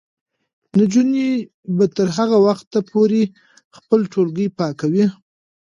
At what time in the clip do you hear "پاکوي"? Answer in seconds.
4.57-5.05